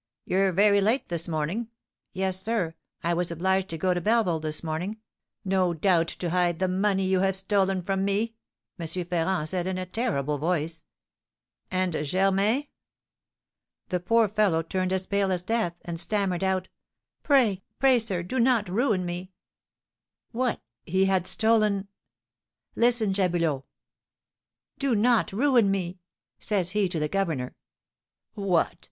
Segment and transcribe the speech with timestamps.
[0.25, 1.67] 'You're very late this morning.'
[2.11, 4.97] 'Yes, sir; I was obliged to go to Belleville this morning.'
[5.45, 8.33] 'No doubt to hide the money you have stolen from me!'
[8.79, 8.87] M.
[8.87, 10.81] Ferrand said, in a terrible voice."
[11.69, 12.65] "And Germain?"
[13.89, 16.67] "The poor fellow turned as pale as death, and stammered out,
[17.21, 19.31] 'Pray pray, sir, do not ruin me'"
[20.41, 20.61] "What!
[20.83, 21.89] he had stolen"
[22.85, 23.65] "Listen, Jabulot:
[24.79, 25.99] 'Do not ruin me,'
[26.39, 27.55] says he to the governor.
[28.33, 28.77] 'What!